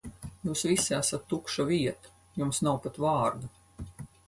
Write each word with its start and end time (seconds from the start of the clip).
Jūs 0.47 0.63
visi 0.67 0.95
esat 0.99 1.27
tukša 1.33 1.67
vieta, 1.73 2.15
jums 2.43 2.65
nav 2.69 2.83
pat 2.89 3.01
vārda. 3.07 3.55